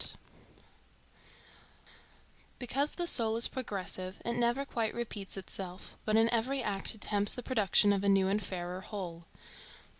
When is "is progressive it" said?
3.35-4.33